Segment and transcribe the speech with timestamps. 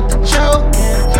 [0.00, 1.19] out the joke.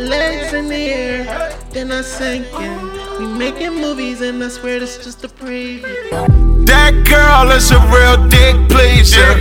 [0.00, 3.18] Legs in the air, then I sink in.
[3.18, 6.64] We making movies, and I swear this just a preview.
[6.64, 9.36] That girl is a real dick pleaser.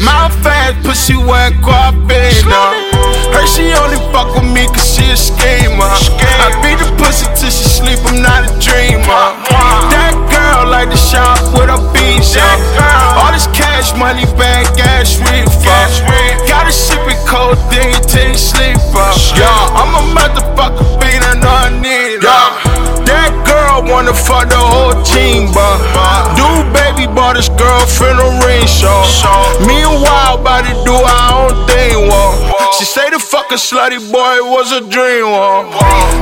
[0.00, 2.72] My fat, pussy wet, guapina.
[3.36, 5.84] Her she only fuck with me cause she a schemer.
[5.84, 6.87] I beat the
[23.78, 25.78] Girl wanna fuck the whole team, but
[26.34, 29.06] Dude, baby, bought his girlfriend a ring show.
[29.62, 32.34] Meanwhile, about to do our own thing, whoa.
[32.74, 35.70] She say the fucking slutty boy was a dream, whoa.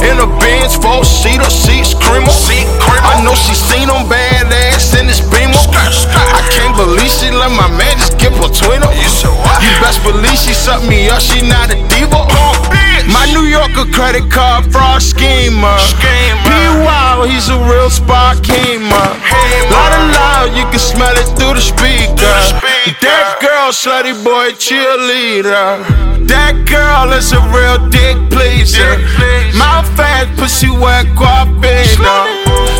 [0.05, 2.29] In a Benz, four seater, seat screamer.
[2.29, 5.57] I know she seen him badass in this beamer.
[5.57, 8.93] I can't believe she let my man just get between them.
[8.93, 12.21] You best believe she sucked me up, she not a diva.
[13.13, 15.77] My New Yorker credit card fraud schemer.
[16.01, 16.51] P
[16.85, 19.09] Wow, he's a real spot gamer.
[19.73, 22.37] Lot of loud, you can smell it through the speaker.
[23.01, 25.83] That girl, slutty boy, cheerleader.
[26.29, 28.99] That girl is a real dick pleaser.
[29.57, 32.29] Mouth fat, pussy wet, guapina.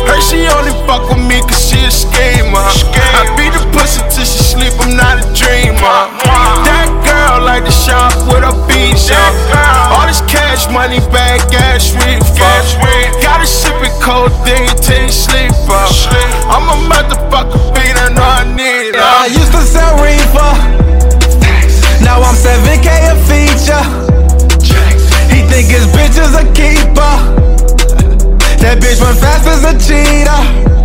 [0.07, 2.67] Her she only fuck with me cause she a schemer.
[3.17, 6.16] I beat the pussy till she sleep, I'm not a dreamer.
[10.77, 13.17] Money, bag, gas refund.
[13.25, 15.85] Gotta ship it cold, then take sleeper.
[16.53, 19.01] I'm a motherfucker, beat I know I need her.
[19.01, 20.53] I used to sell reefer.
[22.05, 23.85] Now I'm 7K a feature.
[25.33, 27.13] He think his bitch is a keeper.
[28.61, 30.76] That bitch run fast as a cheetah.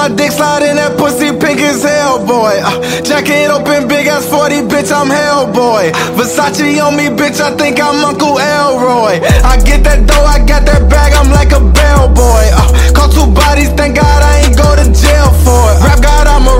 [0.00, 2.56] My dick slide in that pussy pink as hell, boy.
[2.56, 5.92] Uh, jacket open, big ass 40, bitch, I'm hell, boy.
[6.16, 9.20] Versace on me, bitch, I think I'm Uncle Elroy.
[9.44, 12.44] I get that dough, I got that bag, I'm like a bellboy.
[12.48, 15.84] Uh, caught two bodies, thank God I ain't go to jail for it.
[15.84, 16.56] Rap God, I'm a